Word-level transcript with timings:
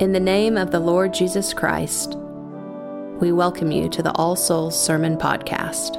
In 0.00 0.12
the 0.12 0.20
name 0.20 0.56
of 0.56 0.70
the 0.70 0.78
Lord 0.78 1.12
Jesus 1.12 1.52
Christ, 1.52 2.14
we 3.18 3.32
welcome 3.32 3.72
you 3.72 3.88
to 3.88 4.00
the 4.00 4.12
All 4.12 4.36
Souls 4.36 4.80
Sermon 4.80 5.16
Podcast. 5.16 5.96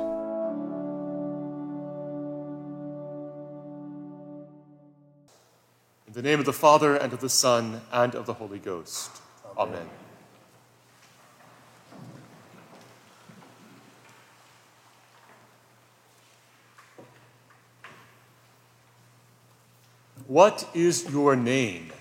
In 6.08 6.14
the 6.14 6.22
name 6.22 6.40
of 6.40 6.46
the 6.46 6.54
Father, 6.54 6.96
and 6.96 7.12
of 7.12 7.20
the 7.20 7.28
Son, 7.28 7.82
and 7.92 8.16
of 8.16 8.26
the 8.26 8.36
Holy 8.36 8.60
Ghost. 8.60 9.12
Amen. 9.58 9.76
Amen. 9.76 9.90
What 20.26 20.70
is 20.74 21.06
your 21.12 21.36
name? 21.36 21.92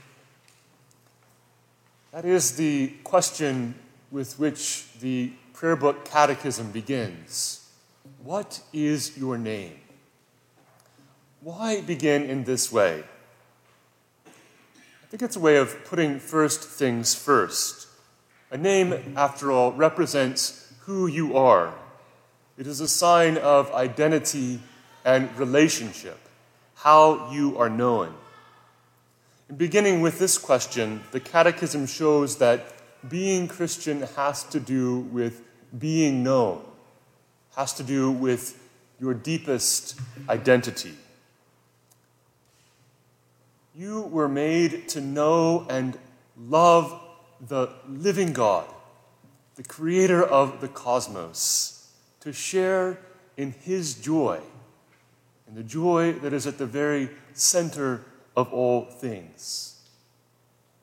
That 2.18 2.24
is 2.24 2.56
the 2.56 2.88
question 3.04 3.77
with 4.10 4.40
which 4.40 4.86
the 4.98 5.30
prayer 5.52 5.76
book 5.76 6.04
catechism 6.04 6.72
begins. 6.72 7.70
What 8.24 8.60
is 8.72 9.16
your 9.16 9.38
name? 9.38 9.78
Why 11.42 11.80
begin 11.80 12.24
in 12.24 12.42
this 12.42 12.73
way? 12.73 13.04
I 14.26 15.06
think 15.10 15.23
it's 15.23 15.36
a 15.36 15.38
way 15.38 15.59
of 15.59 15.84
putting 15.84 16.18
first 16.18 16.64
things 16.64 17.14
first. 17.14 17.86
A 18.50 18.56
name, 18.56 19.14
after 19.16 19.52
all, 19.52 19.70
represents 19.70 20.74
who 20.87 21.06
you 21.06 21.37
are. 21.37 21.73
It 22.56 22.66
is 22.66 22.80
a 22.80 22.88
sign 22.88 23.37
of 23.37 23.73
identity 23.73 24.59
and 25.04 25.30
relationship, 25.38 26.18
how 26.74 27.30
you 27.30 27.56
are 27.59 27.70
known. 27.70 28.12
In 29.48 29.57
beginning 29.57 30.02
with 30.02 30.19
this 30.19 30.37
question, 30.37 31.01
the 31.11 31.20
Catechism 31.20 31.87
shows 31.87 32.37
that 32.37 32.66
being 33.09 33.49
Christian 33.49 34.02
has 34.15 34.45
to 34.45 34.60
do 34.60 35.01
with 35.01 35.43
being 35.79 36.23
known, 36.23 36.63
has 37.57 37.73
to 37.74 37.82
do 37.82 38.13
with 38.13 38.63
your 39.01 39.15
deepest 39.15 39.99
identity. 40.29 40.95
You 43.74 44.02
were 44.02 44.29
made 44.29 44.87
to 44.90 45.01
know 45.01 45.66
and 45.71 45.96
love 46.37 47.01
the 47.40 47.71
living 47.88 48.35
God, 48.35 48.66
the 49.55 49.62
creator 49.62 50.23
of 50.23 50.60
the 50.60 50.68
cosmos, 50.68 51.90
to 52.21 52.35
share 52.35 52.99
in 53.38 53.52
his 53.52 53.95
joy, 53.95 54.40
in 55.46 55.55
the 55.55 55.62
joy 55.62 56.12
that 56.15 56.35
is 56.35 56.46
at 56.46 56.59
the 56.59 56.66
very 56.66 57.09
center 57.33 58.05
of 58.38 58.52
all 58.52 58.84
things. 58.84 59.74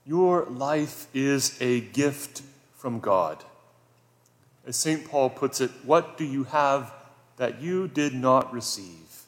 Your 0.05 0.43
life 0.43 1.07
is 1.13 1.55
a 1.61 1.79
gift 1.79 2.41
from 2.75 2.99
God. 2.99 3.45
As 4.67 4.75
St. 4.75 5.09
Paul 5.09 5.29
puts 5.29 5.61
it, 5.61 5.71
what 5.85 6.17
do 6.17 6.25
you 6.25 6.43
have 6.43 6.93
that 7.37 7.61
you 7.61 7.87
did 7.87 8.13
not 8.13 8.51
receive? 8.51 9.23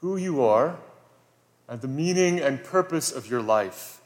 Who 0.00 0.16
you 0.16 0.42
are 0.42 0.78
and 1.68 1.80
the 1.80 1.86
meaning 1.86 2.40
and 2.40 2.64
purpose 2.64 3.12
of 3.12 3.30
your 3.30 3.40
life 3.40 4.00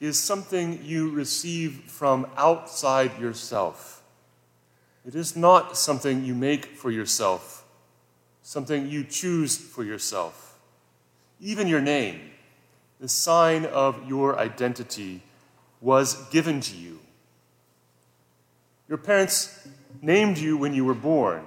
is 0.00 0.18
something 0.18 0.80
you 0.82 1.10
receive 1.10 1.82
from 1.86 2.26
outside 2.38 3.20
yourself. 3.20 4.02
It 5.06 5.14
is 5.14 5.36
not 5.36 5.76
something 5.76 6.24
you 6.24 6.34
make 6.34 6.74
for 6.74 6.90
yourself, 6.90 7.66
something 8.40 8.88
you 8.88 9.04
choose 9.04 9.58
for 9.58 9.84
yourself. 9.84 10.58
Even 11.38 11.68
your 11.68 11.82
name 11.82 12.32
the 13.00 13.08
sign 13.08 13.64
of 13.66 14.08
your 14.08 14.38
identity 14.38 15.22
was 15.80 16.28
given 16.30 16.60
to 16.60 16.76
you. 16.76 16.98
Your 18.88 18.98
parents 18.98 19.68
named 20.00 20.38
you 20.38 20.56
when 20.56 20.74
you 20.74 20.84
were 20.84 20.94
born, 20.94 21.44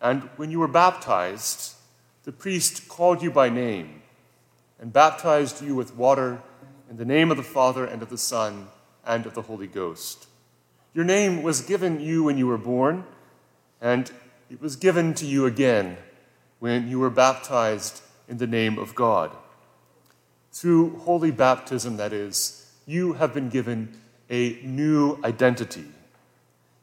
and 0.00 0.22
when 0.36 0.50
you 0.50 0.58
were 0.58 0.68
baptized, 0.68 1.74
the 2.24 2.32
priest 2.32 2.88
called 2.88 3.22
you 3.22 3.30
by 3.30 3.48
name 3.48 4.02
and 4.80 4.92
baptized 4.92 5.62
you 5.62 5.74
with 5.74 5.94
water 5.96 6.40
in 6.88 6.96
the 6.96 7.04
name 7.04 7.30
of 7.30 7.36
the 7.36 7.42
Father 7.42 7.84
and 7.84 8.02
of 8.02 8.08
the 8.08 8.18
Son 8.18 8.68
and 9.04 9.26
of 9.26 9.34
the 9.34 9.42
Holy 9.42 9.66
Ghost. 9.66 10.26
Your 10.94 11.04
name 11.04 11.42
was 11.42 11.60
given 11.60 12.00
you 12.00 12.24
when 12.24 12.38
you 12.38 12.46
were 12.46 12.58
born, 12.58 13.04
and 13.80 14.10
it 14.50 14.60
was 14.60 14.76
given 14.76 15.14
to 15.14 15.26
you 15.26 15.46
again 15.46 15.96
when 16.58 16.88
you 16.88 16.98
were 16.98 17.10
baptized 17.10 18.02
in 18.28 18.38
the 18.38 18.46
name 18.46 18.78
of 18.78 18.94
God. 18.94 19.30
Through 20.52 20.98
holy 20.98 21.30
baptism, 21.30 21.96
that 21.98 22.12
is, 22.12 22.70
you 22.86 23.14
have 23.14 23.32
been 23.32 23.48
given 23.48 23.96
a 24.28 24.60
new 24.62 25.18
identity. 25.24 25.84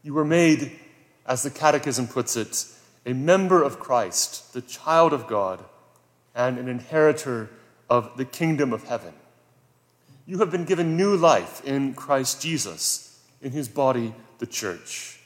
You 0.04 0.14
were 0.14 0.26
made, 0.26 0.72
as 1.26 1.44
the 1.44 1.50
Catechism 1.50 2.08
puts 2.08 2.36
it, 2.38 2.66
a 3.06 3.14
member 3.14 3.64
of 3.64 3.80
Christ, 3.80 4.54
the 4.54 4.62
child 4.62 5.14
of 5.14 5.28
God, 5.28 5.64
and 6.36 6.58
an 6.58 6.68
inheritor 6.68 7.50
of 7.90 8.16
the 8.18 8.26
kingdom 8.26 8.74
of 8.74 8.84
heaven. 8.84 9.14
You 10.26 10.40
have 10.40 10.52
been 10.52 10.66
given 10.66 10.98
new 10.98 11.16
life 11.16 11.64
in 11.66 11.94
Christ 11.94 12.42
Jesus, 12.42 13.22
in 13.42 13.52
his 13.52 13.68
body, 13.68 14.14
the 14.40 14.46
church. 14.46 15.20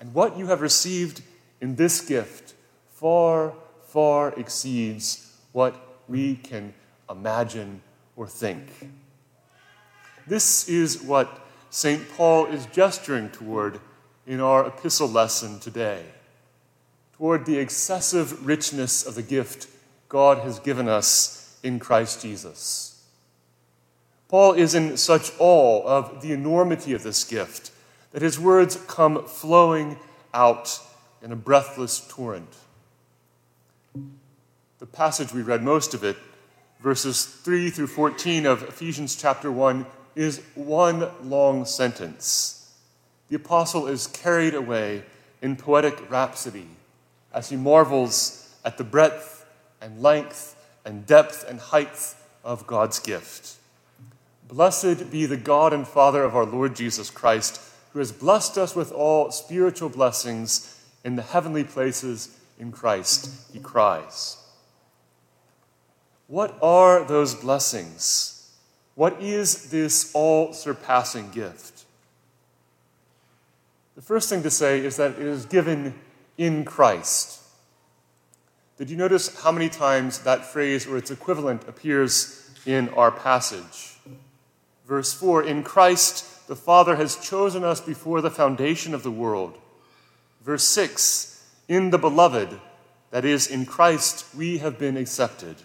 And 0.00 0.12
what 0.14 0.36
you 0.36 0.46
have 0.46 0.60
received 0.60 1.22
in 1.60 1.76
this 1.76 2.00
gift 2.00 2.54
far, 2.90 3.54
far 3.86 4.32
exceeds 4.36 5.32
what 5.52 5.76
we 6.08 6.34
can 6.34 6.74
imagine, 7.12 7.82
or 8.16 8.26
think. 8.26 8.68
This 10.26 10.68
is 10.68 11.02
what 11.02 11.40
St. 11.70 12.10
Paul 12.16 12.46
is 12.46 12.66
gesturing 12.66 13.30
toward 13.30 13.80
in 14.26 14.40
our 14.40 14.66
epistle 14.66 15.08
lesson 15.08 15.58
today, 15.58 16.04
toward 17.16 17.46
the 17.46 17.58
excessive 17.58 18.46
richness 18.46 19.06
of 19.06 19.14
the 19.14 19.22
gift 19.22 19.68
God 20.08 20.38
has 20.38 20.58
given 20.58 20.88
us 20.88 21.58
in 21.62 21.78
Christ 21.78 22.22
Jesus. 22.22 23.04
Paul 24.28 24.52
is 24.52 24.74
in 24.74 24.96
such 24.96 25.32
awe 25.38 25.82
of 25.84 26.22
the 26.22 26.32
enormity 26.32 26.92
of 26.94 27.02
this 27.02 27.24
gift 27.24 27.70
that 28.12 28.22
his 28.22 28.38
words 28.38 28.76
come 28.86 29.26
flowing 29.26 29.98
out 30.32 30.80
in 31.22 31.32
a 31.32 31.36
breathless 31.36 32.06
torrent. 32.08 32.56
The 34.78 34.86
passage 34.86 35.32
we 35.32 35.42
read 35.42 35.62
most 35.62 35.94
of 35.94 36.02
it 36.04 36.16
verses 36.82 37.24
3 37.24 37.70
through 37.70 37.86
14 37.86 38.44
of 38.44 38.64
Ephesians 38.64 39.14
chapter 39.14 39.52
1 39.52 39.86
is 40.16 40.42
one 40.56 41.08
long 41.22 41.64
sentence. 41.64 42.74
The 43.28 43.36
apostle 43.36 43.86
is 43.86 44.08
carried 44.08 44.54
away 44.54 45.04
in 45.40 45.54
poetic 45.54 46.10
rhapsody 46.10 46.66
as 47.32 47.50
he 47.50 47.56
marvels 47.56 48.52
at 48.64 48.78
the 48.78 48.84
breadth 48.84 49.46
and 49.80 50.02
length 50.02 50.56
and 50.84 51.06
depth 51.06 51.44
and 51.48 51.60
height 51.60 52.14
of 52.42 52.66
God's 52.66 52.98
gift. 52.98 53.58
Blessed 54.48 55.08
be 55.08 55.24
the 55.24 55.36
God 55.36 55.72
and 55.72 55.86
Father 55.86 56.24
of 56.24 56.34
our 56.34 56.44
Lord 56.44 56.74
Jesus 56.74 57.10
Christ, 57.10 57.60
who 57.92 58.00
has 58.00 58.10
blessed 58.10 58.58
us 58.58 58.74
with 58.74 58.90
all 58.90 59.30
spiritual 59.30 59.88
blessings 59.88 60.82
in 61.04 61.14
the 61.14 61.22
heavenly 61.22 61.62
places 61.62 62.36
in 62.58 62.72
Christ, 62.72 63.30
he 63.52 63.60
cries. 63.60 64.41
What 66.32 66.56
are 66.62 67.04
those 67.04 67.34
blessings? 67.34 68.48
What 68.94 69.20
is 69.20 69.68
this 69.68 70.10
all 70.14 70.54
surpassing 70.54 71.30
gift? 71.30 71.84
The 73.96 74.00
first 74.00 74.30
thing 74.30 74.42
to 74.42 74.50
say 74.50 74.82
is 74.82 74.96
that 74.96 75.10
it 75.10 75.26
is 75.26 75.44
given 75.44 75.92
in 76.38 76.64
Christ. 76.64 77.42
Did 78.78 78.88
you 78.88 78.96
notice 78.96 79.42
how 79.42 79.52
many 79.52 79.68
times 79.68 80.20
that 80.20 80.46
phrase 80.46 80.86
or 80.86 80.96
its 80.96 81.10
equivalent 81.10 81.68
appears 81.68 82.50
in 82.64 82.88
our 82.94 83.10
passage? 83.10 83.98
Verse 84.86 85.12
4 85.12 85.42
In 85.42 85.62
Christ, 85.62 86.48
the 86.48 86.56
Father 86.56 86.96
has 86.96 87.16
chosen 87.16 87.62
us 87.62 87.82
before 87.82 88.22
the 88.22 88.30
foundation 88.30 88.94
of 88.94 89.02
the 89.02 89.10
world. 89.10 89.58
Verse 90.40 90.64
6 90.64 91.46
In 91.68 91.90
the 91.90 91.98
Beloved, 91.98 92.58
that 93.10 93.26
is, 93.26 93.46
in 93.46 93.66
Christ, 93.66 94.24
we 94.34 94.56
have 94.58 94.78
been 94.78 94.96
accepted. 94.96 95.56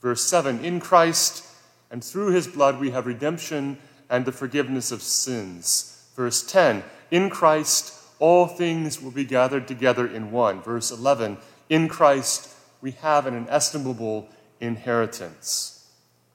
Verse 0.00 0.24
7 0.24 0.64
In 0.64 0.80
Christ 0.80 1.44
and 1.90 2.02
through 2.04 2.32
his 2.32 2.46
blood 2.46 2.78
we 2.78 2.90
have 2.90 3.06
redemption 3.06 3.78
and 4.10 4.24
the 4.24 4.32
forgiveness 4.32 4.92
of 4.92 5.02
sins. 5.02 6.06
Verse 6.16 6.42
10 6.42 6.82
In 7.10 7.30
Christ 7.30 7.94
all 8.18 8.46
things 8.46 9.00
will 9.00 9.10
be 9.10 9.24
gathered 9.24 9.68
together 9.68 10.06
in 10.06 10.30
one. 10.30 10.60
Verse 10.62 10.90
11 10.90 11.38
In 11.68 11.88
Christ 11.88 12.54
we 12.80 12.92
have 12.92 13.26
an 13.26 13.34
inestimable 13.34 14.28
inheritance. 14.60 15.86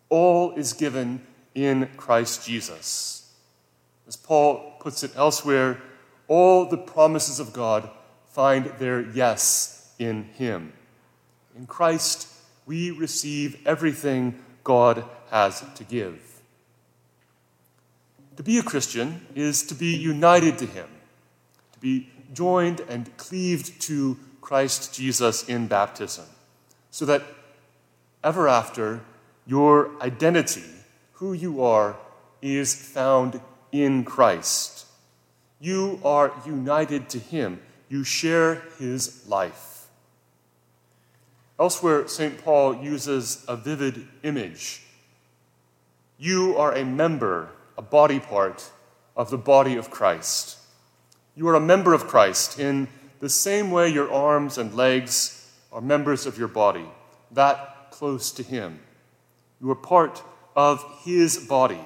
All 0.09 0.53
is 0.53 0.73
given 0.73 1.21
in 1.55 1.89
Christ 1.97 2.45
Jesus. 2.45 3.33
As 4.07 4.15
Paul 4.15 4.75
puts 4.79 5.03
it 5.03 5.11
elsewhere, 5.15 5.81
all 6.27 6.65
the 6.65 6.77
promises 6.77 7.39
of 7.39 7.53
God 7.53 7.89
find 8.31 8.65
their 8.79 9.01
yes 9.01 9.93
in 9.99 10.23
him. 10.23 10.73
In 11.55 11.65
Christ, 11.65 12.27
we 12.65 12.91
receive 12.91 13.65
everything 13.65 14.39
God 14.63 15.03
has 15.29 15.63
to 15.75 15.83
give. 15.83 16.19
To 18.37 18.43
be 18.43 18.57
a 18.57 18.63
Christian 18.63 19.25
is 19.35 19.63
to 19.63 19.75
be 19.75 19.95
united 19.95 20.57
to 20.59 20.65
Him, 20.65 20.87
to 21.73 21.79
be 21.79 22.09
joined 22.33 22.79
and 22.81 23.15
cleaved 23.17 23.79
to 23.81 24.17
Christ 24.41 24.93
Jesus 24.93 25.47
in 25.47 25.67
baptism, 25.67 26.25
so 26.89 27.05
that 27.05 27.23
ever 28.23 28.47
after 28.47 29.01
your 29.45 29.91
identity, 30.01 30.63
who 31.13 31.33
you 31.33 31.63
are, 31.63 31.95
is 32.41 32.73
found 32.73 33.39
in 33.71 34.03
Christ. 34.03 34.85
You 35.59 35.99
are 36.03 36.33
united 36.45 37.09
to 37.09 37.19
Him, 37.19 37.61
you 37.89 38.03
share 38.03 38.63
His 38.79 39.27
life. 39.27 39.72
Elsewhere, 41.59 42.07
St. 42.07 42.43
Paul 42.43 42.83
uses 42.83 43.45
a 43.47 43.55
vivid 43.55 44.07
image. 44.23 44.83
You 46.17 46.57
are 46.57 46.73
a 46.73 46.83
member, 46.83 47.49
a 47.77 47.81
body 47.81 48.19
part 48.19 48.71
of 49.15 49.29
the 49.29 49.37
body 49.37 49.75
of 49.75 49.91
Christ. 49.91 50.57
You 51.35 51.47
are 51.47 51.55
a 51.55 51.59
member 51.59 51.93
of 51.93 52.07
Christ 52.07 52.59
in 52.59 52.87
the 53.19 53.29
same 53.29 53.71
way 53.71 53.89
your 53.89 54.11
arms 54.11 54.57
and 54.57 54.73
legs 54.73 55.51
are 55.71 55.81
members 55.81 56.25
of 56.25 56.37
your 56.37 56.47
body, 56.47 56.85
that 57.31 57.91
close 57.91 58.31
to 58.31 58.43
Him. 58.43 58.79
You 59.61 59.71
are 59.71 59.75
part 59.75 60.21
of 60.55 60.83
His 61.03 61.37
body, 61.37 61.79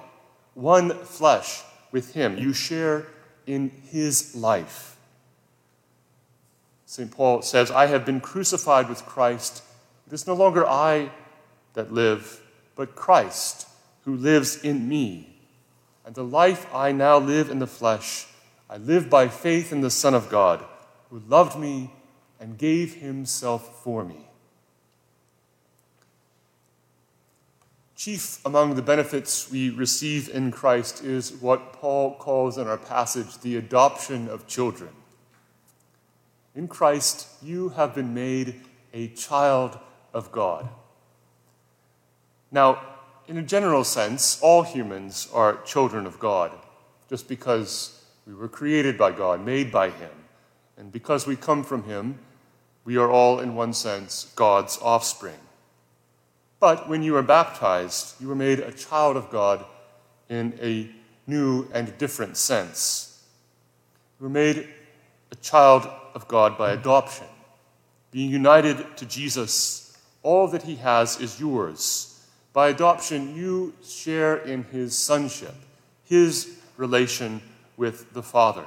one 0.53 0.91
flesh 0.91 1.61
with 1.91 2.13
Him. 2.13 2.37
You 2.37 2.53
share 2.53 3.07
in 3.45 3.69
His 3.69 4.35
life. 4.35 4.96
St. 6.87 7.11
Paul 7.11 7.41
says, 7.41 7.69
I 7.69 7.87
have 7.87 8.05
been 8.05 8.21
crucified 8.21 8.87
with 8.87 9.05
Christ. 9.05 9.61
It 10.07 10.13
is 10.13 10.25
no 10.25 10.33
longer 10.33 10.65
I 10.65 11.11
that 11.73 11.91
live, 11.91 12.41
but 12.75 12.95
Christ 12.95 13.67
who 14.05 14.15
lives 14.15 14.63
in 14.63 14.87
me. 14.87 15.35
And 16.05 16.15
the 16.15 16.23
life 16.23 16.65
I 16.73 16.93
now 16.93 17.17
live 17.17 17.49
in 17.49 17.59
the 17.59 17.67
flesh, 17.67 18.27
I 18.69 18.77
live 18.77 19.09
by 19.09 19.27
faith 19.27 19.73
in 19.73 19.81
the 19.81 19.89
Son 19.89 20.13
of 20.13 20.29
God, 20.29 20.63
who 21.09 21.21
loved 21.27 21.59
me 21.59 21.91
and 22.39 22.57
gave 22.57 22.95
himself 22.95 23.83
for 23.83 24.05
me. 24.05 24.29
Chief 27.97 28.39
among 28.45 28.75
the 28.75 28.81
benefits 28.81 29.51
we 29.51 29.69
receive 29.71 30.29
in 30.29 30.51
Christ 30.51 31.03
is 31.03 31.33
what 31.33 31.73
Paul 31.73 32.15
calls 32.15 32.57
in 32.57 32.65
our 32.65 32.77
passage 32.77 33.39
the 33.39 33.57
adoption 33.57 34.29
of 34.29 34.47
children. 34.47 34.91
In 36.57 36.67
Christ, 36.67 37.27
you 37.43 37.69
have 37.69 37.93
been 37.93 38.15
made 38.15 38.61
a 38.91 39.09
child 39.09 39.77
of 40.11 40.31
God. 40.31 40.67
Now, 42.51 42.81
in 43.27 43.37
a 43.37 43.43
general 43.43 43.83
sense, 43.83 44.41
all 44.41 44.63
humans 44.63 45.27
are 45.31 45.61
children 45.61 46.07
of 46.07 46.17
God, 46.17 46.51
just 47.09 47.27
because 47.27 48.03
we 48.25 48.33
were 48.33 48.47
created 48.47 48.97
by 48.97 49.11
God, 49.11 49.45
made 49.45 49.71
by 49.71 49.91
Him. 49.91 50.09
And 50.77 50.91
because 50.91 51.27
we 51.27 51.35
come 51.35 51.63
from 51.63 51.83
Him, 51.83 52.17
we 52.85 52.97
are 52.97 53.11
all, 53.11 53.39
in 53.39 53.53
one 53.53 53.73
sense, 53.73 54.31
God's 54.35 54.79
offspring. 54.81 55.39
But 56.59 56.89
when 56.89 57.03
you 57.03 57.15
are 57.17 57.21
baptized, 57.21 58.19
you 58.19 58.31
are 58.31 58.35
made 58.35 58.61
a 58.61 58.71
child 58.71 59.15
of 59.15 59.29
God 59.29 59.63
in 60.27 60.57
a 60.59 60.89
new 61.29 61.67
and 61.71 61.95
different 61.99 62.35
sense. 62.35 63.23
You 64.19 64.25
are 64.25 64.31
made 64.31 64.67
a 65.31 65.35
child 65.35 65.87
of 66.17 66.27
God 66.27 66.57
by 66.57 66.71
adoption. 66.71 67.27
Being 68.09 68.31
united 68.31 68.97
to 68.97 69.05
Jesus, 69.05 69.95
all 70.23 70.47
that 70.47 70.63
he 70.63 70.77
has 70.77 71.21
is 71.21 71.39
yours. 71.39 72.25
By 72.53 72.69
adoption, 72.69 73.35
you 73.35 73.75
share 73.85 74.37
in 74.37 74.63
his 74.63 74.97
sonship, 74.97 75.53
his 76.05 76.57
relation 76.75 77.39
with 77.77 78.13
the 78.13 78.23
Father. 78.23 78.65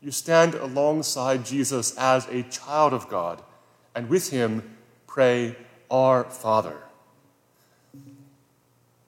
You 0.00 0.12
stand 0.12 0.54
alongside 0.54 1.44
Jesus 1.44 1.98
as 1.98 2.28
a 2.28 2.44
child 2.44 2.92
of 2.92 3.08
God, 3.08 3.42
and 3.96 4.08
with 4.08 4.30
him 4.30 4.76
pray, 5.08 5.56
Our 5.90 6.22
Father. 6.22 6.76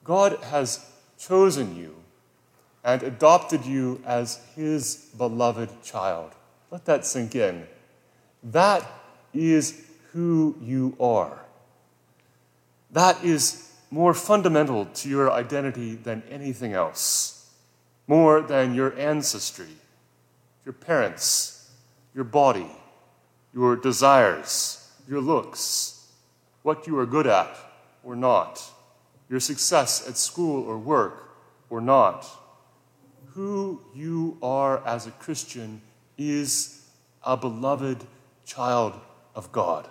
God 0.03 0.37
has 0.51 0.85
chosen 1.17 1.77
you 1.77 1.95
and 2.83 3.03
adopted 3.03 3.65
you 3.65 4.01
as 4.05 4.41
his 4.53 4.95
beloved 5.17 5.81
child. 5.81 6.33
Let 6.73 6.85
that 6.85 7.05
sink 7.05 7.35
in. 7.35 7.67
That 8.41 8.83
is 9.31 9.85
who 10.11 10.57
you 10.59 10.97
are. 10.99 11.45
That 12.89 13.23
is 13.23 13.71
more 13.91 14.15
fundamental 14.15 14.85
to 14.85 15.07
your 15.07 15.31
identity 15.31 15.93
than 15.93 16.23
anything 16.31 16.73
else, 16.73 17.51
more 18.07 18.41
than 18.41 18.73
your 18.73 18.97
ancestry, 18.97 19.77
your 20.65 20.73
parents, 20.73 21.69
your 22.15 22.23
body, 22.23 22.71
your 23.53 23.75
desires, 23.75 24.89
your 25.07 25.21
looks, 25.21 26.07
what 26.63 26.87
you 26.87 26.97
are 26.97 27.05
good 27.05 27.27
at 27.27 27.55
or 28.03 28.15
not 28.15 28.59
your 29.29 29.39
success 29.39 30.07
at 30.07 30.15
school 30.15 30.63
or 30.63 30.77
work 30.77 31.35
or 31.71 31.81
not. 31.81 32.27
Who 33.33 33.81
you 33.95 34.37
are 34.43 34.85
as 34.85 35.07
a 35.07 35.11
Christian 35.11 35.81
is 36.17 36.85
a 37.23 37.37
beloved 37.37 38.05
child 38.45 38.99
of 39.35 39.51
God. 39.51 39.89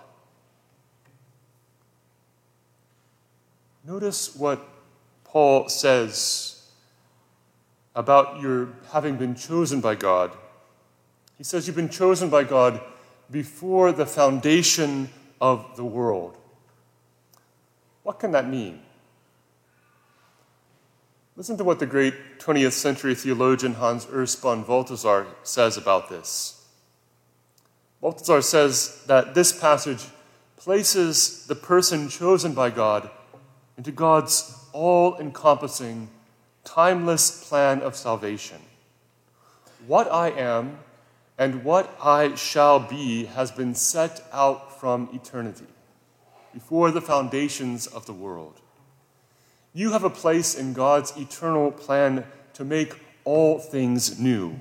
Notice 3.85 4.35
what 4.35 4.65
Paul 5.23 5.67
says 5.67 6.69
about 7.95 8.41
your 8.41 8.69
having 8.91 9.17
been 9.17 9.35
chosen 9.35 9.81
by 9.81 9.95
God. 9.95 10.31
He 11.37 11.43
says 11.43 11.67
you've 11.67 11.75
been 11.75 11.89
chosen 11.89 12.29
by 12.29 12.43
God 12.43 12.81
before 13.29 13.91
the 13.91 14.05
foundation 14.05 15.09
of 15.41 15.75
the 15.75 15.83
world. 15.83 16.37
What 18.03 18.19
can 18.19 18.31
that 18.31 18.47
mean? 18.47 18.81
Listen 21.35 21.57
to 21.57 21.63
what 21.63 21.79
the 21.79 21.87
great 21.87 22.13
20th 22.37 22.73
century 22.73 23.15
theologian 23.15 23.73
Hans 23.73 24.05
Urs 24.05 24.39
von 24.39 24.61
Balthasar 24.63 25.25
says 25.41 25.77
about 25.77 26.09
this. 26.09 26.63
Balthasar 28.01 28.41
says 28.41 29.03
that 29.07 29.33
this 29.33 29.51
passage 29.51 30.05
places 30.57 31.47
the 31.47 31.55
person 31.55 32.07
chosen 32.07 32.53
by 32.53 32.69
God 32.69 33.09
into 33.77 33.91
God's 33.91 34.55
all 34.73 35.17
encompassing, 35.17 36.09
timeless 36.63 37.47
plan 37.47 37.81
of 37.81 37.95
salvation. 37.95 38.61
What 39.87 40.11
I 40.11 40.29
am 40.29 40.77
and 41.39 41.63
what 41.63 41.97
I 42.01 42.35
shall 42.35 42.79
be 42.79 43.25
has 43.25 43.49
been 43.49 43.73
set 43.73 44.23
out 44.31 44.79
from 44.79 45.09
eternity, 45.13 45.65
before 46.53 46.91
the 46.91 47.01
foundations 47.01 47.87
of 47.87 48.05
the 48.05 48.13
world. 48.13 48.61
You 49.73 49.91
have 49.91 50.03
a 50.03 50.09
place 50.09 50.53
in 50.53 50.73
God's 50.73 51.17
eternal 51.17 51.71
plan 51.71 52.25
to 52.53 52.63
make 52.63 52.99
all 53.25 53.57
things 53.59 54.19
new. 54.19 54.59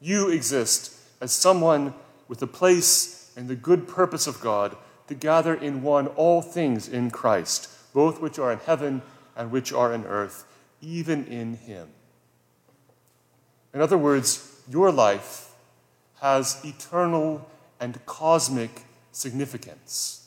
You 0.00 0.28
exist 0.28 0.94
as 1.20 1.32
someone 1.32 1.94
with 2.28 2.40
a 2.42 2.46
place 2.46 3.32
and 3.36 3.48
the 3.48 3.56
good 3.56 3.88
purpose 3.88 4.26
of 4.26 4.40
God 4.40 4.76
to 5.08 5.14
gather 5.14 5.54
in 5.54 5.82
one 5.82 6.06
all 6.08 6.42
things 6.42 6.88
in 6.88 7.10
Christ, 7.10 7.68
both 7.92 8.20
which 8.20 8.38
are 8.38 8.52
in 8.52 8.58
heaven 8.58 9.02
and 9.36 9.50
which 9.50 9.72
are 9.72 9.92
in 9.92 10.04
earth, 10.04 10.44
even 10.80 11.26
in 11.26 11.54
Him. 11.54 11.88
In 13.74 13.80
other 13.80 13.98
words, 13.98 14.62
your 14.70 14.90
life 14.90 15.52
has 16.20 16.60
eternal 16.64 17.48
and 17.78 18.04
cosmic 18.06 18.84
significance. 19.12 20.25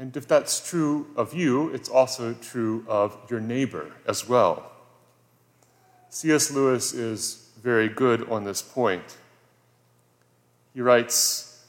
And 0.00 0.16
if 0.16 0.26
that's 0.26 0.66
true 0.66 1.08
of 1.14 1.34
you, 1.34 1.68
it's 1.74 1.90
also 1.90 2.32
true 2.32 2.86
of 2.88 3.18
your 3.28 3.38
neighbor 3.38 3.92
as 4.06 4.26
well. 4.26 4.72
C.S. 6.08 6.50
Lewis 6.50 6.94
is 6.94 7.50
very 7.62 7.86
good 7.90 8.26
on 8.30 8.44
this 8.44 8.62
point. 8.62 9.18
He 10.72 10.80
writes 10.80 11.66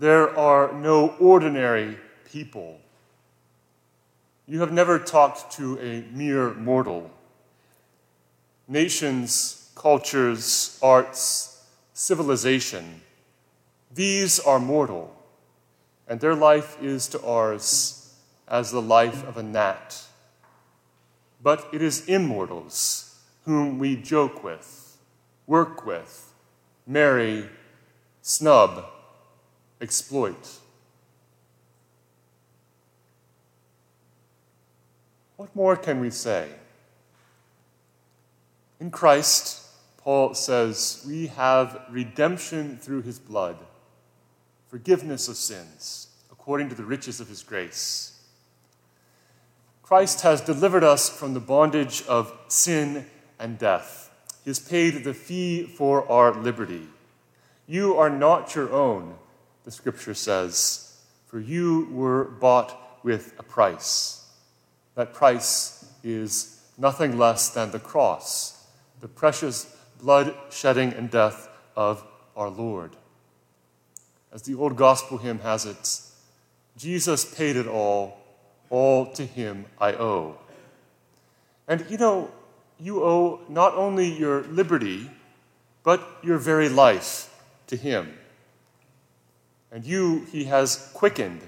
There 0.00 0.36
are 0.36 0.72
no 0.72 1.10
ordinary 1.20 1.96
people. 2.28 2.80
You 4.48 4.58
have 4.58 4.72
never 4.72 4.98
talked 4.98 5.52
to 5.52 5.78
a 5.78 6.02
mere 6.12 6.52
mortal. 6.54 7.08
Nations, 8.66 9.70
cultures, 9.76 10.76
arts, 10.82 11.64
civilization, 11.92 13.02
these 13.94 14.40
are 14.40 14.58
mortal 14.58 15.19
and 16.10 16.18
their 16.18 16.34
life 16.34 16.76
is 16.82 17.06
to 17.06 17.24
ours 17.24 18.12
as 18.48 18.72
the 18.72 18.82
life 18.82 19.24
of 19.28 19.36
a 19.36 19.44
gnat. 19.44 20.02
But 21.40 21.68
it 21.72 21.80
is 21.80 22.06
immortals 22.08 23.16
whom 23.44 23.78
we 23.78 23.94
joke 23.94 24.42
with, 24.42 24.98
work 25.46 25.86
with, 25.86 26.34
marry, 26.84 27.48
snub, 28.22 28.86
exploit. 29.80 30.58
What 35.36 35.54
more 35.54 35.76
can 35.76 36.00
we 36.00 36.10
say? 36.10 36.48
In 38.80 38.90
Christ, 38.90 39.64
Paul 39.98 40.34
says, 40.34 41.04
we 41.06 41.28
have 41.28 41.82
redemption 41.88 42.78
through 42.78 43.02
his 43.02 43.20
blood, 43.20 43.56
forgiveness 44.70 45.26
of 45.26 45.36
sins, 45.36 46.06
according 46.30 46.68
to 46.68 46.76
the 46.76 46.84
riches 46.84 47.20
of 47.20 47.26
his 47.26 47.42
grace. 47.42 48.22
Christ 49.82 50.20
has 50.20 50.40
delivered 50.40 50.84
us 50.84 51.08
from 51.08 51.34
the 51.34 51.40
bondage 51.40 52.04
of 52.06 52.32
sin 52.46 53.06
and 53.40 53.58
death. 53.58 54.12
He 54.44 54.50
has 54.50 54.60
paid 54.60 55.02
the 55.02 55.12
fee 55.12 55.64
for 55.64 56.08
our 56.08 56.32
liberty. 56.32 56.86
You 57.66 57.96
are 57.96 58.08
not 58.08 58.54
your 58.54 58.72
own, 58.72 59.16
the 59.64 59.72
scripture 59.72 60.14
says, 60.14 61.00
for 61.26 61.40
you 61.40 61.88
were 61.90 62.24
bought 62.24 63.02
with 63.02 63.34
a 63.40 63.42
price. 63.42 64.24
That 64.94 65.12
price 65.12 65.84
is 66.04 66.62
nothing 66.78 67.18
less 67.18 67.48
than 67.48 67.72
the 67.72 67.80
cross, 67.80 68.66
the 69.00 69.08
precious 69.08 69.76
blood 70.00 70.32
shedding 70.50 70.92
and 70.92 71.10
death 71.10 71.48
of 71.74 72.04
our 72.36 72.48
Lord. 72.48 72.94
As 74.32 74.42
the 74.42 74.54
old 74.54 74.76
gospel 74.76 75.18
hymn 75.18 75.40
has 75.40 75.66
it, 75.66 76.00
Jesus 76.76 77.24
paid 77.24 77.56
it 77.56 77.66
all, 77.66 78.18
all 78.68 79.06
to 79.12 79.26
him 79.26 79.66
I 79.80 79.92
owe. 79.92 80.36
And 81.66 81.84
you 81.90 81.98
know, 81.98 82.30
you 82.78 83.02
owe 83.02 83.40
not 83.48 83.74
only 83.74 84.08
your 84.08 84.42
liberty, 84.42 85.10
but 85.82 86.00
your 86.22 86.38
very 86.38 86.68
life 86.68 87.34
to 87.66 87.76
him. 87.76 88.16
And 89.72 89.84
you 89.84 90.26
he 90.32 90.44
has 90.44 90.90
quickened, 90.94 91.42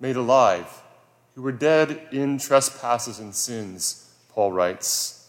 made 0.00 0.16
alive, 0.16 0.82
who 1.34 1.42
were 1.42 1.52
dead 1.52 2.08
in 2.12 2.38
trespasses 2.38 3.18
and 3.18 3.34
sins, 3.34 4.12
Paul 4.30 4.52
writes. 4.52 5.28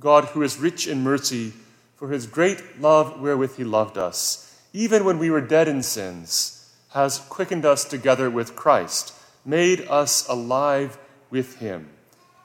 God, 0.00 0.24
who 0.26 0.42
is 0.42 0.58
rich 0.58 0.86
in 0.88 1.02
mercy, 1.02 1.52
for 1.96 2.10
his 2.10 2.26
great 2.26 2.80
love 2.80 3.20
wherewith 3.20 3.56
he 3.56 3.64
loved 3.64 3.96
us, 3.96 4.53
even 4.74 5.04
when 5.04 5.20
we 5.20 5.30
were 5.30 5.40
dead 5.40 5.68
in 5.68 5.82
sins, 5.82 6.72
has 6.90 7.20
quickened 7.28 7.64
us 7.64 7.84
together 7.84 8.28
with 8.28 8.56
Christ, 8.56 9.14
made 9.44 9.86
us 9.88 10.28
alive 10.28 10.98
with 11.30 11.58
him. 11.58 11.88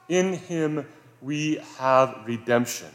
In 0.08 0.34
him 0.34 0.86
we 1.20 1.56
have 1.78 2.22
redemption. 2.24 2.88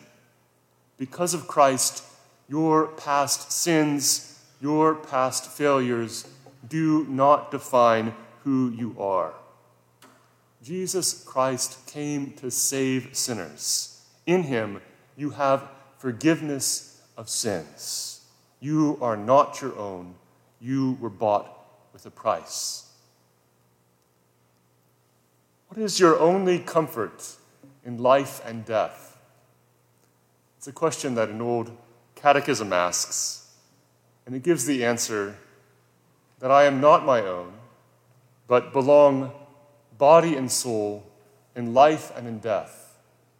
Because 0.97 1.33
of 1.33 1.47
Christ, 1.47 2.03
your 2.47 2.87
past 2.87 3.51
sins, 3.51 4.41
your 4.61 4.95
past 4.95 5.51
failures 5.51 6.25
do 6.67 7.05
not 7.09 7.51
define 7.51 8.13
who 8.43 8.71
you 8.71 8.95
are. 8.97 9.33
Jesus 10.63 11.23
Christ 11.25 11.85
came 11.87 12.31
to 12.33 12.49
save 12.49 13.09
sinners. 13.11 14.01
In 14.25 14.43
him, 14.43 14.81
you 15.17 15.31
have 15.31 15.69
forgiveness 15.97 17.01
of 17.17 17.27
sins. 17.27 18.14
You 18.59 18.97
are 19.01 19.17
not 19.17 19.61
your 19.61 19.77
own, 19.77 20.15
you 20.59 20.97
were 20.99 21.09
bought 21.09 21.51
with 21.93 22.05
a 22.05 22.11
price. 22.11 22.91
What 25.67 25.79
is 25.79 25.99
your 25.99 26.19
only 26.19 26.59
comfort 26.59 27.35
in 27.83 27.97
life 27.97 28.41
and 28.45 28.65
death? 28.65 29.17
It's 30.57 30.67
a 30.67 30.71
question 30.71 31.15
that 31.15 31.29
an 31.29 31.41
old 31.41 31.71
Catechism 32.15 32.73
asks, 32.73 33.51
and 34.25 34.33
it 34.33 34.41
gives 34.41 34.65
the 34.65 34.83
answer 34.83 35.37
that 36.39 36.49
I 36.49 36.63
am 36.63 36.81
not 36.81 37.05
my 37.05 37.21
own, 37.21 37.53
but 38.47 38.73
belong 38.73 39.31
body 39.97 40.35
and 40.35 40.51
soul 40.51 41.05
in 41.55 41.73
life 41.73 42.11
and 42.15 42.27
in 42.27 42.39
death 42.39 42.97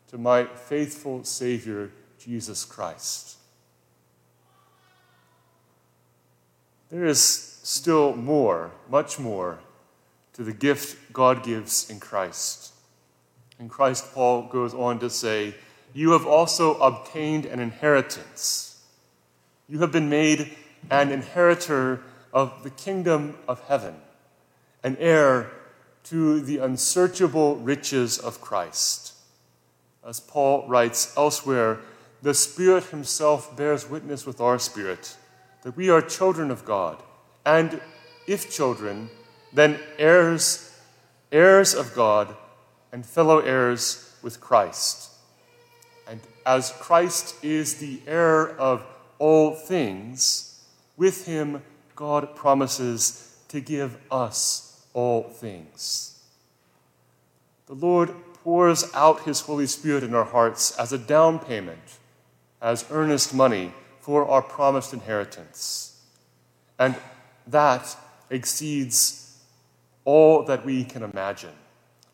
to 0.10 0.18
my 0.18 0.46
faithful 0.46 1.24
Savior, 1.24 1.92
Jesus 2.20 2.64
Christ. 2.64 3.38
There 6.96 7.04
is 7.04 7.20
still 7.62 8.16
more, 8.16 8.72
much 8.90 9.20
more, 9.20 9.60
to 10.32 10.44
the 10.44 10.54
gift 10.54 11.12
God 11.12 11.44
gives 11.44 11.90
in 11.90 12.00
Christ. 12.00 12.72
In 13.60 13.68
Christ, 13.68 14.14
Paul 14.14 14.44
goes 14.44 14.74
on 14.74 15.00
to 15.00 15.10
say, 15.10 15.56
You 15.94 16.12
have 16.12 16.26
also 16.26 16.76
obtained 16.76 17.46
an 17.46 17.60
inheritance 17.60 18.82
you 19.68 19.80
have 19.80 19.92
been 19.92 20.08
made 20.08 20.56
an 20.90 21.12
inheritor 21.12 22.02
of 22.32 22.64
the 22.64 22.70
kingdom 22.70 23.36
of 23.46 23.60
heaven, 23.68 23.96
an 24.82 24.96
heir 24.98 25.52
to 26.06 26.40
the 26.40 26.60
unsearchable 26.60 27.58
riches 27.58 28.18
of 28.18 28.40
Christ. 28.40 29.16
As 30.08 30.22
Paul 30.22 30.66
writes 30.70 31.14
elsewhere, 31.18 31.80
the 32.22 32.34
Spirit 32.34 32.86
Himself 32.86 33.58
bears 33.58 33.90
witness 33.90 34.26
with 34.26 34.40
our 34.40 34.60
spirit 34.60 35.18
that 35.66 35.76
we 35.76 35.90
are 35.90 36.00
children 36.00 36.52
of 36.52 36.64
God, 36.64 37.02
and 37.44 37.82
if 38.28 38.52
children, 38.52 39.10
then 39.52 39.80
heirs, 39.98 40.72
heirs 41.32 41.74
of 41.74 41.96
God, 41.96 42.36
and 42.92 43.04
fellow 43.04 43.40
heirs 43.40 44.16
with 44.22 44.40
Christ. 44.40 45.10
And 46.08 46.20
as 46.46 46.72
Christ 46.80 47.44
is 47.44 47.78
the 47.78 48.00
heir 48.06 48.48
of 48.60 48.86
all 49.18 49.56
things, 49.56 50.62
with 50.98 51.26
him 51.26 51.64
God 51.96 52.36
promises 52.36 53.36
to 53.48 53.60
give 53.60 53.98
us 54.12 54.86
all 54.94 55.24
things. 55.24 56.20
The 57.66 57.74
Lord 57.74 58.12
pours 58.44 58.86
out 58.94 59.24
his 59.24 59.42
Holy 59.42 59.66
Spirit 59.66 60.04
in 60.04 60.14
our 60.14 60.26
hearts 60.26 60.78
as 60.78 60.94
a 60.94 61.00
down 61.00 61.40
payment, 61.40 61.98
as 62.62 62.86
earnest 62.92 63.34
money 63.34 63.74
for 64.06 64.28
our 64.28 64.44
promised 64.44 64.94
inheritance. 64.94 66.00
And 66.78 66.96
that 67.48 67.98
exceeds 68.30 69.40
all 70.04 70.44
that 70.44 70.64
we 70.64 70.84
can 70.84 71.02
imagine. 71.02 71.56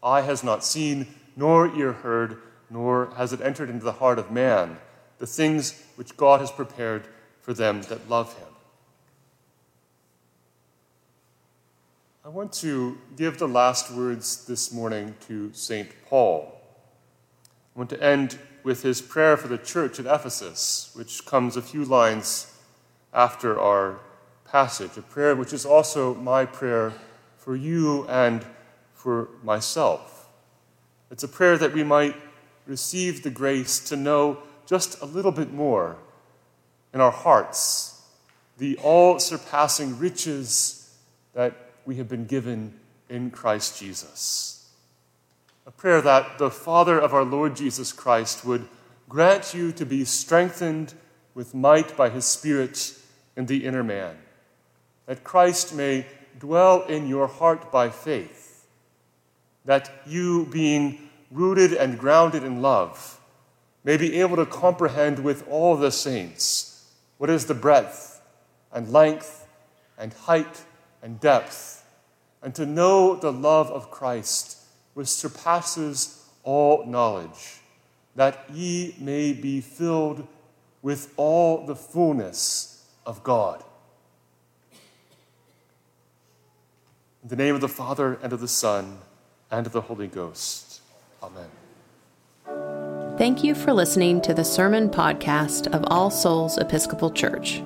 Eye 0.01 0.21
has 0.21 0.41
not 0.41 0.63
seen, 0.63 1.05
nor 1.35 1.67
ear 1.75 1.91
heard, 1.91 2.37
nor 2.69 3.11
has 3.17 3.33
it 3.33 3.41
entered 3.41 3.69
into 3.69 3.83
the 3.83 3.91
heart 3.91 4.19
of 4.19 4.31
man 4.31 4.77
the 5.17 5.27
things 5.27 5.83
which 5.97 6.15
God 6.15 6.39
has 6.39 6.49
prepared 6.49 7.09
for 7.41 7.53
them 7.53 7.81
that 7.81 8.09
love 8.09 8.37
Him. 8.37 8.47
I 12.23 12.29
want 12.29 12.53
to 12.53 12.99
give 13.17 13.37
the 13.37 13.49
last 13.49 13.91
words 13.91 14.45
this 14.45 14.71
morning 14.71 15.13
to 15.27 15.51
St. 15.51 15.89
Paul. 16.07 16.57
I 17.75 17.79
want 17.79 17.89
to 17.89 18.01
end 18.01 18.39
with 18.63 18.83
his 18.83 19.01
prayer 19.01 19.37
for 19.37 19.47
the 19.47 19.57
church 19.57 19.99
at 19.99 20.05
Ephesus, 20.05 20.91
which 20.93 21.25
comes 21.25 21.57
a 21.57 21.61
few 21.61 21.85
lines 21.85 22.57
after 23.13 23.59
our 23.59 23.99
passage, 24.45 24.97
a 24.97 25.01
prayer 25.01 25.35
which 25.35 25.53
is 25.53 25.65
also 25.65 26.13
my 26.15 26.45
prayer 26.45 26.93
for 27.37 27.55
you 27.55 28.07
and 28.07 28.45
for 28.93 29.29
myself. 29.43 30.29
It's 31.09 31.23
a 31.23 31.27
prayer 31.27 31.57
that 31.57 31.73
we 31.73 31.83
might 31.83 32.15
receive 32.67 33.23
the 33.23 33.29
grace 33.29 33.79
to 33.89 33.95
know 33.95 34.39
just 34.65 35.01
a 35.01 35.05
little 35.05 35.31
bit 35.31 35.51
more 35.51 35.97
in 36.93 37.01
our 37.01 37.11
hearts 37.11 37.91
the 38.61 38.77
all 38.77 39.17
surpassing 39.17 39.97
riches 39.97 40.95
that 41.33 41.71
we 41.85 41.95
have 41.95 42.07
been 42.07 42.25
given 42.25 42.71
in 43.09 43.31
Christ 43.31 43.79
Jesus. 43.79 44.60
A 45.71 45.81
prayer 45.81 46.01
that 46.01 46.37
the 46.37 46.51
Father 46.51 46.99
of 46.99 47.13
our 47.13 47.23
Lord 47.23 47.55
Jesus 47.55 47.93
Christ 47.93 48.43
would 48.43 48.67
grant 49.07 49.53
you 49.53 49.71
to 49.71 49.85
be 49.85 50.03
strengthened 50.03 50.93
with 51.33 51.55
might 51.55 51.95
by 51.95 52.09
his 52.09 52.25
Spirit 52.25 52.93
in 53.37 53.45
the 53.45 53.65
inner 53.65 53.81
man, 53.81 54.17
that 55.05 55.23
Christ 55.23 55.73
may 55.73 56.05
dwell 56.37 56.83
in 56.83 57.07
your 57.07 57.25
heart 57.25 57.71
by 57.71 57.89
faith, 57.89 58.67
that 59.63 59.89
you, 60.05 60.45
being 60.47 61.09
rooted 61.31 61.71
and 61.71 61.97
grounded 61.97 62.43
in 62.43 62.61
love, 62.61 63.21
may 63.85 63.95
be 63.95 64.19
able 64.19 64.35
to 64.35 64.45
comprehend 64.45 65.19
with 65.19 65.47
all 65.47 65.77
the 65.77 65.91
saints 65.91 66.91
what 67.17 67.29
is 67.29 67.45
the 67.45 67.53
breadth 67.53 68.21
and 68.73 68.91
length 68.91 69.47
and 69.97 70.11
height 70.11 70.65
and 71.01 71.21
depth, 71.21 71.85
and 72.43 72.53
to 72.55 72.65
know 72.65 73.15
the 73.15 73.31
love 73.31 73.71
of 73.71 73.89
Christ 73.89 74.57
which 74.93 75.07
surpasses 75.07 76.27
all 76.43 76.85
knowledge, 76.85 77.61
that 78.15 78.45
ye 78.51 78.95
may 78.99 79.33
be 79.33 79.61
filled 79.61 80.27
with 80.81 81.13
all 81.17 81.65
the 81.65 81.75
fullness 81.75 82.85
of 83.05 83.23
God. 83.23 83.63
In 87.23 87.29
the 87.29 87.35
name 87.35 87.55
of 87.55 87.61
the 87.61 87.67
Father, 87.67 88.19
and 88.23 88.33
of 88.33 88.41
the 88.41 88.47
Son, 88.47 88.97
and 89.51 89.67
of 89.67 89.73
the 89.73 89.81
Holy 89.81 90.07
Ghost. 90.07 90.81
Amen. 91.21 91.49
Thank 93.17 93.43
you 93.43 93.53
for 93.53 93.73
listening 93.73 94.21
to 94.21 94.33
the 94.33 94.43
sermon 94.43 94.89
podcast 94.89 95.67
of 95.75 95.83
All 95.87 96.09
Souls 96.09 96.57
Episcopal 96.57 97.11
Church. 97.11 97.61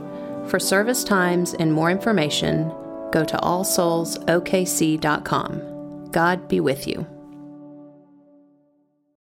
For 0.48 0.60
service 0.60 1.05
times 1.05 1.53
and 1.53 1.72
more 1.72 1.89
information, 1.89 2.67
go 3.12 3.24
to 3.24 3.38
allsoulsokc.com. 3.38 6.12
God 6.12 6.50
be 6.50 6.60
with 6.60 6.88
you. 6.88 7.08